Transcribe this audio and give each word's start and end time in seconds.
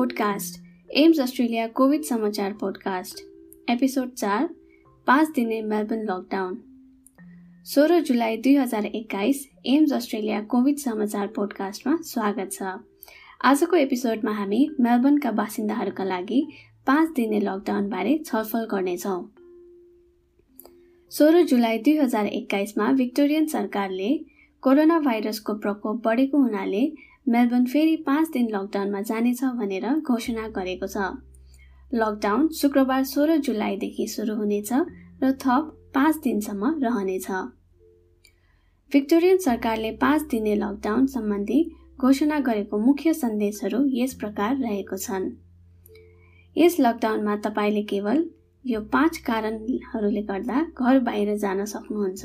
Podcast 0.00 0.62
एम्स 0.96 1.18
Australia 1.20 1.66
covid 1.66 2.02
समाचार 2.02 2.52
podcast 2.52 3.18
episode 3.70 4.10
चार 4.10 4.48
पाँच 5.06 5.28
दिने 5.28 5.62
मेलबर्न 5.62 6.02
लकडाउन 6.02 6.56
सोह्र 7.64 8.00
जुलाई 8.00 8.36
दुई 8.36 8.54
हजार 8.54 8.86
एक्काइस 8.86 9.50
एम्स 9.66 9.92
अस्ट्रेलिया 9.92 10.40
कोभिड 10.42 10.76
समाचार 10.76 11.26
पोडकास्टमा 11.26 11.96
स्वागत 12.02 12.52
छ। 12.52 12.62
आजको 13.44 13.76
एपिसोडमा 13.76 14.32
हामी 14.32 14.70
मेलबर्नका 14.80 15.30
बासिन्दाहरूका 15.30 16.04
लागि 16.04 16.40
पाँच 16.86 17.10
दिने 17.10 17.40
लकडाउनबारे 17.40 18.18
छलफल 18.26 18.64
गर्नेछौँ। 18.64 19.20
सोह्र 21.10 21.42
जुलाई 21.42 21.78
दुई 21.78 21.96
हजार 21.96 22.26
एक्काइसमा 22.26 22.92
भिक्टोरियन 22.92 23.46
सरकारले 23.46 24.10
कोरोना 24.62 25.00
भाइरसको 25.00 25.54
प्रकोप 25.54 26.02
बढेको 26.04 26.38
हुनाले 26.38 27.09
मेलबर्न 27.26 27.64
फेरि 27.64 27.96
पाँच 28.06 28.28
दिन 28.28 28.48
लकडाउनमा 28.48 29.00
जानेछ 29.00 29.42
भनेर 29.58 29.86
घोषणा 30.00 30.46
गरेको 30.48 30.86
छ। 30.86 31.10
लकडाउन 31.92 32.48
शुक्रबार 32.50 33.04
सोह्र 33.04 33.36
जुलाईदेखि 33.38 34.06
सुरु 34.06 34.34
हुनेछ 34.34 34.72
र 35.22 35.30
थप 35.42 35.68
पाँच 35.94 36.16
दिनसम्म 36.24 36.70
रहनेछ। 36.82 37.28
भिक्टोरियन 38.92 39.38
सरकारले 39.38 39.90
पाँच 39.96 40.22
दिने 40.30 40.54
लकडाउन 40.54 41.06
सम्बन्धी 41.06 41.60
घोषणा 42.00 42.38
गरेको 42.40 42.78
मुख्य 42.78 43.12
सन्देशहरू 43.14 43.84
यस 43.92 44.14
प्रकार 44.14 44.56
रहेको 44.56 44.96
छन्। 44.96 45.30
यस 46.56 46.76
लकडाउनमा 46.80 47.36
तपाईँले 47.36 47.82
केवल 47.84 48.24
यो 48.64 48.80
पाँच 48.92 49.18
कारणहरूले 49.26 50.22
गर्दा 50.22 50.62
घर 50.78 50.98
बाहिर 51.00 51.36
जान 51.36 51.64
सक्नुहुन्छ। 51.66 52.24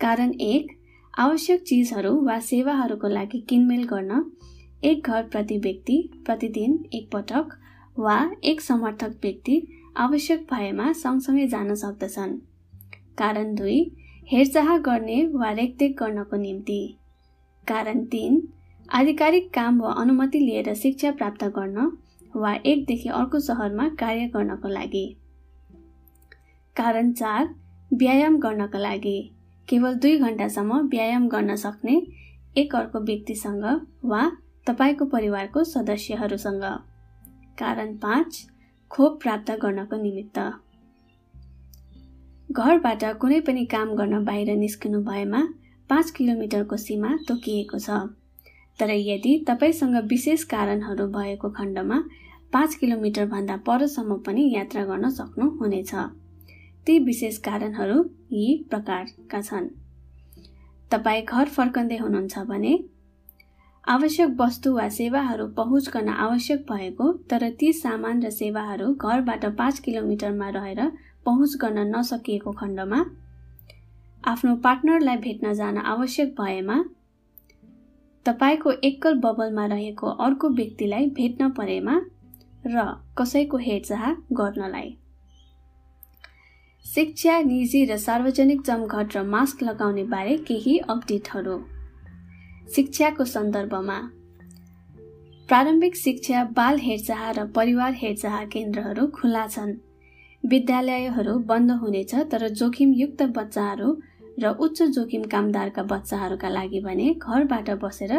कारण 0.00 0.32
एक 0.42 0.79
आवश्यक 1.14 1.62
चिजहरू 1.62 2.10
वा 2.24 2.38
सेवाहरूको 2.38 3.08
लागि 3.08 3.38
किनमेल 3.40 3.82
गर्न 3.84 4.24
एक 4.84 5.06
घर 5.06 5.22
प्रति 5.22 5.56
व्यक्ति 5.58 5.96
प्रतिदिन 6.26 6.78
एकपटक 6.94 7.48
वा 7.98 8.14
एक 8.44 8.60
समर्थक 8.60 9.16
व्यक्ति 9.22 9.56
आवश्यक 9.96 10.46
भएमा 10.52 10.92
सँगसँगै 10.92 11.46
जान 11.46 11.74
सक्दछन्। 11.74 12.36
कारण 13.18 13.54
दुई 13.54 13.80
हेरचाह 14.32 14.76
गर्ने 14.78 15.26
वा 15.26 15.50
रेखदेख 15.50 15.96
गर्नको 15.98 16.36
निम्ति। 16.36 16.80
कारण 17.68 18.04
तिन 18.04 18.42
आधिकारिक 18.90 19.52
काम 19.54 19.80
वा 19.80 19.92
अनुमति 19.92 20.38
लिएर 20.38 20.74
शिक्षा 20.74 21.10
प्राप्त 21.10 21.44
गर्न 21.44 21.90
वा 22.36 22.54
एकदेखि 22.54 23.08
अर्को 23.08 23.40
सहरमा 23.40 23.88
कार्य 23.88 24.26
गर्नको 24.28 24.68
लागि। 24.68 25.04
कारण 26.76 27.12
चार 27.12 27.54
व्यायाम 27.92 28.38
गर्नका 28.38 28.78
लागि। 28.78 29.18
केवल 29.70 29.94
दुई 29.94 30.18
घन्टासम्म 30.18 30.78
व्यायाम 30.88 31.28
गर्न 31.28 31.54
सक्ने 31.56 32.00
एक 32.56 32.74
अर्को 32.76 32.98
व्यक्तिसँग 33.00 33.64
वा 34.04 34.22
तपाईँको 34.66 35.04
परिवारको 35.04 35.64
सदस्यहरूसँग। 35.64 36.64
कारण 37.58 37.94
पाँच 37.96 38.46
खोप 38.90 39.20
प्राप्त 39.22 39.50
गर्नको 39.62 39.96
निमित्त। 40.02 40.38
घरबाट 42.50 43.04
कुनै 43.20 43.40
पनि 43.40 43.64
काम 43.64 43.94
गर्न 43.94 44.24
बाहिर 44.24 44.50
निस्किनु 44.56 45.00
भएमा 45.02 45.42
पाँच 45.90 46.10
किलोमिटरको 46.10 46.76
सीमा 46.76 47.16
तोकिएको 47.28 47.78
छ। 47.78 47.90
तर 48.78 48.90
यदि 48.90 49.44
तपाईँसँग 49.48 49.96
विशेष 50.10 50.44
कारणहरू 50.44 51.06
भएको 51.06 51.50
खण्डमा 51.50 51.98
पाँच 52.52 52.74
किलोमिटरभन्दा 52.74 53.56
परसम्म 53.66 54.16
पनि 54.26 54.50
यात्रा 54.54 54.84
गर्न 54.84 55.10
सक्नुहुनेछ। 55.10 55.94
ती 56.86 56.98
विशेष 56.98 57.38
कारणहरू 57.38 58.02
यी 58.32 58.46
प्रकारका 58.70 59.40
छन्। 59.40 59.68
तपाईँ 60.90 61.22
घर 61.24 61.48
फर्कँदै 61.48 61.96
हुनुहुन्छ 61.96 62.38
भने 62.48 62.78
आवश्यक 63.84 64.30
वस्तु 64.40 64.72
वा 64.74 64.88
सेवाहरू 64.88 65.46
पहुँच 65.48 65.88
गर्न 65.94 66.08
आवश्यक 66.08 66.60
भएको 66.70 67.12
तर 67.30 67.48
ती 67.50 67.72
सामान 67.72 68.22
र 68.22 68.30
सेवाहरू 68.30 68.92
घरबाट 68.94 69.44
पाँच 69.58 69.78
किलोमिटरमा 69.78 70.48
रहेर 70.48 70.80
पहुँच 71.24 71.56
गर्न 71.60 71.86
नसकिएको 71.96 72.52
खण्डमा 72.52 73.00
आफ्नो 74.24 74.54
पार्टनरलाई 74.56 75.16
भेट्न 75.16 75.52
जान 75.54 75.76
आवश्यक 75.78 76.34
भएमा 76.40 76.82
तपाईँको 78.26 78.70
एकल 78.84 79.14
बबलमा 79.18 79.66
रहेको 79.66 80.06
अर्को 80.26 80.48
व्यक्तिलाई 80.48 81.06
भेट्न 81.16 81.50
परेमा 81.50 82.00
र 82.66 82.84
कसैको 83.18 83.56
हेरचाह 83.56 84.10
गर्नलाई। 84.32 84.96
शिक्षा 86.84 87.38
निजी 87.40 87.84
र 87.84 87.96
सार्वजनिक 87.96 88.62
जमघट 88.66 89.16
र 89.16 89.22
मास्क 89.22 89.62
लगाउने 89.62 90.04
बारे 90.04 90.36
केही 90.36 90.76
अपडेटहरू। 90.78 91.56
शिक्षाको 92.74 93.24
सन्दर्भमा। 93.24 93.98
प्रारम्भिक 95.48 95.96
शिक्षा 95.96 96.42
बाल 96.56 96.78
हेरचाह 96.78 97.22
र 97.30 97.44
परिवार 97.46 97.92
हेरचाह 97.94 98.44
केन्द्रहरू 98.44 99.06
खुला 99.06 99.46
छन्। 99.46 99.74
विद्यालयहरू 100.44 101.34
बन्द 101.46 101.70
हुनेछ 101.70 102.14
तर 102.32 102.48
जोखिमयुक्त 102.54 103.22
बच्चाहरू 103.38 103.88
र 104.38 104.54
उच्च 104.58 104.82
जोखिम 104.90 105.22
कामदारका 105.30 105.82
बच्चाहरूका 105.92 106.48
लागि 106.48 106.80
भने 106.80 107.06
घरबाट 107.14 107.70
बसेर 107.82 108.12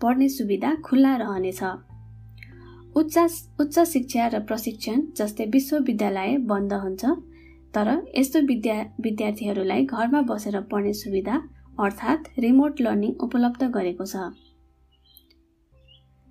पढ्ने 0.00 0.28
सुविधा 0.28 0.74
खुल्ला 0.84 1.16
रहनेछ। 1.16 1.62
उच्च 2.96 3.16
उच्च 3.60 3.78
शिक्षा 3.88 4.28
र 4.28 4.44
प्रशिक्षण 4.44 5.02
जस्तै 5.16 5.44
विश्वविद्यालय 5.48 6.36
बन्द 6.46 6.72
हुन्छ। 6.84 7.04
तर 7.74 7.88
यस्तो 8.18 8.40
विद्या 8.40 8.74
विद्यार्थीहरूलाई 9.00 9.84
घरमा 9.84 10.20
बसेर 10.20 10.60
पढ्ने 10.60 10.92
सुविधा 10.92 11.36
अर्थात् 11.80 12.28
रिमोट 12.38 12.80
लर्निङ 12.80 13.12
उपलब्ध 13.20 13.62
गरेको 13.70 14.04
छ। 14.04 14.16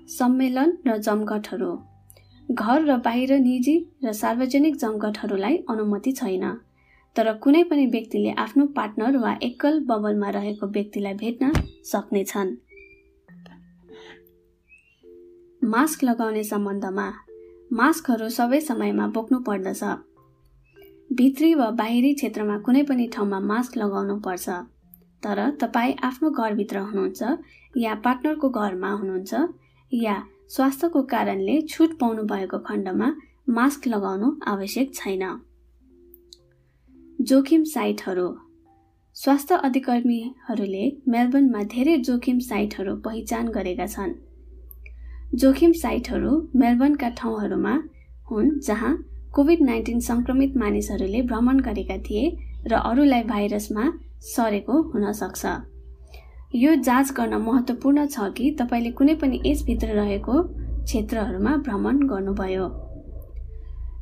सम्मेलन 0.09 0.77
र 0.87 0.97
जमघटहरू। 0.97 1.71
घर 2.51 2.81
र 2.81 2.97
बाहिर 2.97 3.31
निजी 3.39 3.75
र 4.03 4.13
सार्वजनिक 4.13 4.75
जमघटहरूलाई 4.75 5.57
अनुमति 5.69 6.11
छैन। 6.11 6.45
तर 7.15 7.33
कुनै 7.33 7.63
पनि 7.63 7.85
व्यक्तिले 7.85 8.31
आफ्नो 8.31 8.65
पार्टनर 8.65 9.17
वा 9.17 9.31
एकल 9.43 9.79
बबलमा 9.79 10.29
रहेको 10.29 10.67
व्यक्तिलाई 10.67 11.13
भेट्न 11.13 11.51
सक्नेछन्। 11.83 12.55
मास्क 15.61 16.03
लगाउने 16.03 16.43
सम्बन्धमा। 16.43 17.07
मास्कहरू 17.73 18.29
सबै 18.29 18.59
समयमा 18.61 19.07
बोक्नु 19.07 19.39
पर्दछ। 19.39 19.83
भित्री 21.13 21.53
वा 21.53 21.69
बाहिरी 21.69 22.13
क्षेत्रमा 22.13 22.57
कुनै 22.57 22.81
पनि 22.83 23.07
ठाउँमा 23.07 23.39
मास्क 23.39 23.77
लगाउनु 23.77 24.15
पर्छ। 24.19 24.49
तर 25.23 25.39
तपाईँ 25.61 25.93
आफ्नो 26.03 26.29
घरभित्र 26.29 26.77
हुनुहुन्छ 26.77 27.21
या 27.77 27.93
पार्टनरको 27.95 28.49
घरमा 28.49 28.91
हुनुहुन्छ 28.91 29.33
या 29.91 30.15
स्वास्थ्यको 30.49 31.01
कारणले 31.03 31.61
छुट 31.61 31.97
पाउनु 31.99 32.23
भएको 32.23 32.59
खण्डमा 32.59 33.07
मास्क 33.49 33.87
लगाउनु 33.87 34.31
आवश्यक 34.47 34.93
छैन। 34.95 35.23
जोखिम 37.21 37.63
साइटहरू। 37.63 38.27
स्वास्थ्य 39.15 39.55
अधिकर्मीहरूले 39.63 40.85
मेलबर्नमा 41.07 41.63
धेरै 41.63 41.97
जोखिम 41.97 42.39
साइटहरू 42.39 42.95
पहिचान 42.95 43.47
गरेका 43.49 43.85
छन्। 43.87 44.13
जोखिम 45.35 45.71
साइटहरू 45.71 46.31
मेलबर्नका 46.55 47.09
ठाउँहरूमा 47.09 47.83
हुन् 48.31 48.59
जहाँ 48.59 48.97
कोभिड 49.37 49.61
नाइन्टिन 49.61 49.99
सङ्क्रमित 50.01 50.55
मानिसहरूले 50.57 51.21
भ्रमण 51.23 51.59
गरेका 51.61 51.97
थिए 52.05 52.21
र 52.67 52.77
अरूलाई 52.83 53.23
भाइरसमा 53.25 53.83
सरेको 54.27 54.81
हुन 54.91 55.11
सक्छ 55.13 55.45
यो 56.55 56.75
जाँच 56.81 57.11
गर्न 57.13 57.41
महत्त्वपूर्ण 57.41 58.05
छ 58.07 58.31
कि 58.37 58.49
तपाईँले 58.59 58.91
कुनै 58.97 59.15
पनि 59.15 59.41
यसभित्र 59.45 59.87
रहेको 59.93 60.41
क्षेत्रहरूमा 60.41 61.55
भ्रमण 61.65 62.01
गर्नुभयो। 62.07 62.67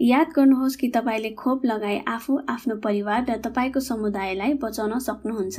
याद 0.00 0.26
गर्नुहोस् 0.36 0.76
कि 0.76 0.88
तपाईँले 0.88 1.30
खोप 1.34 1.64
लगाए 1.64 1.98
आफू 2.08 2.38
आफ्नो 2.48 2.74
परिवार 2.76 3.24
र 3.30 3.36
तपाईँको 3.44 3.80
समुदायलाई 3.80 4.52
बचाउन 4.62 4.98
सक्नुहुन्छ। 4.98 5.58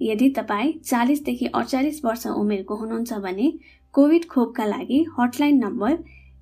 यदि 0.00 0.28
तपाईँ 0.30 0.72
चालिसदेखि 0.80 1.46
अडचालिस 1.54 2.04
वर्ष 2.04 2.26
उमेरको 2.26 2.74
हुनुहुन्छ 2.76 3.12
भने 3.12 3.52
कोभिड 3.94 4.28
खोपका 4.28 4.64
लागि 4.64 5.04
हटलाइन 5.18 5.64
नम्बर 5.64 5.96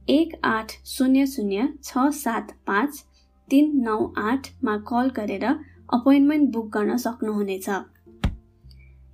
एक 0.08 0.34
आठ 0.44 0.72
शून्य 0.86 1.26
शून्य 1.26 1.68
छ 1.84 2.08
सात 2.14 2.56
पाँच 2.66 3.04
तिन 3.48 3.70
नौ 3.84 3.98
आठमा 4.18 4.76
कल 4.88 5.10
गरेर 5.16 5.44
अपोइन्टमेन्ट 5.44 6.50
बुक 6.52 6.66
गर्न 6.76 6.96
सक्नुहुनेछ। 6.96 7.68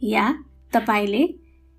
या 0.02 0.32
तपाईँले 0.72 1.22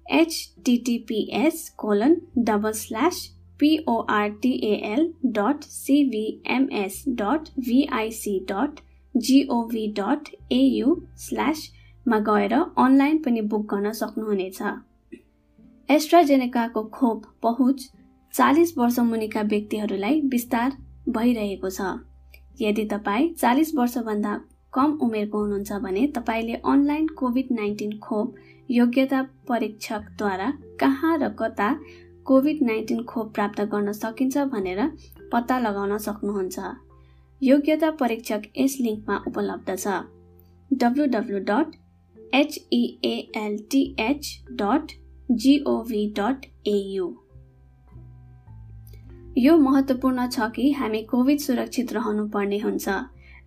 HTTPS 0.05 1.69
colon 1.77 2.15
double 2.37 2.71
slash 2.75 3.27
PORTAL 3.61 5.01
dot 5.25 5.63
CVMS 5.63 7.03
dot 7.09 7.49
VIC 7.59 8.39
dot 8.51 8.79
GOV 9.15 9.87
dot 9.99 10.29
AU 10.51 10.95
स्ल्यासमा 11.17 12.19
गएर 12.29 12.53
अनलाइन 12.53 13.17
पनि 13.23 13.41
बुक 13.41 13.65
गर्न 13.73 13.91
सक्नुहुनेछ। 13.93 14.61
एस्ट्राजेनेकाको 15.89 16.83
खोप 16.93 17.25
पहुँच 17.43 17.89
चालिस 18.33 18.77
वर्ष 18.77 18.99
मुनिका 18.99 19.41
व्यक्तिहरूलाई 19.41 20.21
विस्तार 20.31 20.77
भइरहेको 21.09 21.69
छ। 21.69 21.93
यदि 22.61 22.85
तपाईँ 22.85 23.33
चालिस 23.33 23.75
वर्षभन्दा 23.75 24.39
कम 24.73 24.97
उमेरको 25.03 25.39
हुनुहुन्छ 25.39 25.71
भने 25.83 26.07
तपाईँले 26.15 26.53
अनलाइन 26.65 27.07
कोभिड 27.17 27.47
नाइन्टिन 27.51 27.97
खोप 27.99 28.35
योग्यता 28.69 29.21
परीक्षकद्वारा 29.49 30.51
कहाँ 30.79 31.17
र 31.17 31.29
कता 31.39 31.69
कोभिड 32.25 32.61
नाइन्टिन 32.63 33.03
खोप 33.03 33.33
प्राप्त 33.33 33.61
गर्न 33.71 33.91
सकिन्छ 33.93 34.37
भनेर 34.47 34.81
पत्ता 35.31 35.59
लगाउन 35.59 35.97
सक्नुहुन्छ। 35.97 36.59
योग्यता 37.41 37.91
परीक्षक 37.91 38.41
यस 38.57 38.77
लिङ्कमा 38.81 39.15
उपलब्ध 39.27 39.75
छ। 39.75 39.87
W 40.71 41.05
W 41.07 41.39
dot 41.45 41.75
HEALTH 42.35 44.29
dot 44.51 44.91
GOV 45.31 46.05
dot 46.19 46.45
AU 46.67 47.07
यो 49.37 49.57
महत्त्वपूर्ण 49.57 50.27
छ 50.29 50.49
कि 50.55 50.71
हामी 50.71 51.01
कोभिड 51.03 51.39
सुरक्षित 51.39 51.93
रहनुपर्ने 51.93 52.59
हुन्छ 52.59 52.89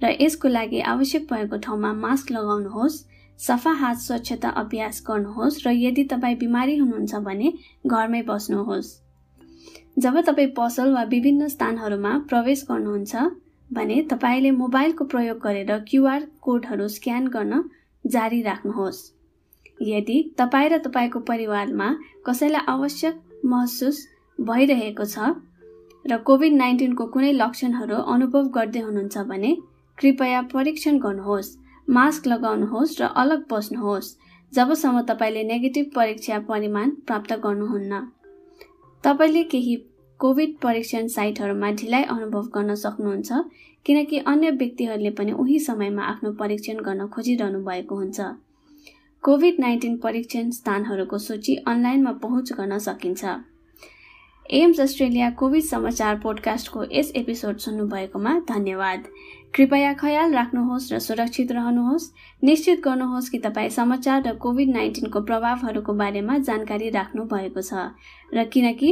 र 0.03 0.17
यसको 0.21 0.49
लागि 0.49 0.81
आवश्यक 0.91 1.33
भएको 1.33 1.57
ठाउँमा 1.59 1.93
मास्क 1.95 2.31
लगाउनुहोस् 2.31 3.03
सफा 3.41 3.73
हात 3.73 3.97
स्वच्छता 3.99 4.49
अभ्यास 4.57 5.03
गर्नुहोस् 5.09 5.67
र 5.67 5.71
यदि 5.77 6.05
तपाईँ 6.05 6.37
बिमारी 6.39 6.77
हुनुहुन्छ 6.77 7.15
भने 7.25 7.53
घरमै 7.87 8.23
बस्नुहोस्। 8.23 8.91
जब 9.99 10.21
तपाईँ 10.21 10.53
पसल 10.57 10.93
वा 10.93 11.03
विभिन्न 11.11 11.49
स्थानहरूमा 11.49 12.13
प्रवेश 12.29 12.65
गर्नुहुन्छ 12.71 13.17
भने 13.71 14.01
तपाईँले 14.11 14.51
मोबाइलको 14.53 15.05
प्रयोग 15.05 15.39
गरेर 15.39 15.79
क्युआर 15.89 16.27
कोडहरू 16.41 16.89
स्क्यान 16.89 17.27
गर्न 17.29 17.63
जारी 18.05 18.41
राख्नुहोस्। 18.43 19.03
यदि 19.83 20.19
तपाईँ 20.39 20.69
र 20.69 20.79
तपाईँको 20.79 21.21
परिवारमा 21.21 21.89
कसैलाई 22.27 22.67
आवश्यक 22.69 23.21
महसुस 23.45 24.07
भइरहेको 24.39 25.05
छ 25.05 25.35
र 26.05 26.17
कोभिड 26.21 26.53
नाइन्टिनको 26.55 27.07
कुनै 27.07 27.33
लक्षणहरू 27.33 27.97
अनुभव 28.15 28.49
गर्दै 28.57 28.81
हुनुहुन्छ 28.81 29.19
भने 29.29 29.55
कृपया 29.99 30.41
परीक्षण 30.53 30.99
गर्नुहोस्। 30.99 31.57
मास्क 31.89 32.27
लगाउनुहोस् 32.27 33.01
र 33.01 33.05
अलग 33.17 33.45
बस्नुहोस्। 33.51 34.15
जबसम्म 34.53 35.01
तपाईँले 35.03 35.43
नेगेटिभ 35.45 35.91
परीक्षा 35.97 36.39
परिमाण 36.49 36.91
प्राप्त 37.07 37.33
गर्नुहुन्न। 37.45 38.01
तपाईँले 39.05 39.43
केही 39.45 39.77
कोभिड 40.21 40.57
परीक्षण 40.63 41.07
साइटहरूमा 41.07 41.71
ढिलाइ 41.71 42.03
अनुभव 42.05 42.47
गर्न 42.55 42.75
सक्नुहुन्छ 42.75 43.33
किनकि 43.87 44.19
अन्य 44.27 44.51
व्यक्तिहरूले 44.51 45.11
पनि 45.11 45.33
उही 45.33 45.59
समयमा 45.59 46.03
आफ्नो 46.03 46.33
परीक्षण 46.33 46.81
गर्न 46.81 47.07
खोजिरहनु 47.07 47.65
भएको 47.65 47.95
हुन्छ। 47.95 48.21
कोभिड 49.23 49.61
नाइन्टिन 49.61 49.97
परीक्षण 49.97 50.51
स्थानहरूको 50.51 51.19
सूची 51.19 51.57
अनलाइनमा 51.67 52.13
पहुँच 52.23 52.53
गर्न 52.53 52.79
सकिन्छ। 52.79 53.25
एम्स 54.51 54.81
अस्ट्रेलिया 54.81 55.31
कोभिड 55.31 55.63
समाचार 55.65 56.19
पोडकास्टको 56.21 56.85
यस 56.93 57.13
एपिसोड 57.17 57.57
सुन्नुभएकोमा 57.57 58.39
धन्यवाद। 58.49 59.05
कृपया 59.55 59.93
ख्याल 59.95 60.33
राख्नुहोस् 60.35 60.93
र 60.93 60.99
सुरक्षित 60.99 61.53
रहनुहोस्। 61.53 62.11
निश्चित 62.43 62.81
गर्नुहोस् 62.85 63.29
कि 63.31 63.39
तपाईँ 63.39 63.69
समाचार 63.71 64.23
र 64.27 64.33
कोभिड 64.37 64.71
नाइन्टिनको 64.71 65.21
प्रभावहरूको 65.21 65.93
बारेमा 65.95 66.39
जानकारी 66.39 66.89
राख्नु 66.91 67.25
भएको 67.25 67.63
छ 67.63 67.95
र 68.35 68.45
किनकि 68.51 68.91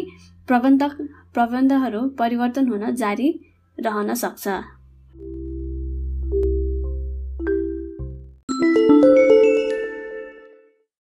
प्रबन्धक 0.49 0.95
प्रबन्धहरू 1.35 2.03
परिवर्तन 2.19 2.69
हुन 2.69 2.95
जारी 2.95 3.29
रहन 3.79 4.15
सक्छ। 4.15 4.49